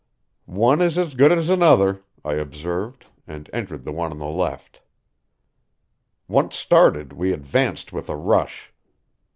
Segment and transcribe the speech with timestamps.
[0.47, 4.81] "One is as good as another," I observed, and entered the one on the left.
[6.27, 8.73] Once started, we advanced with a rush.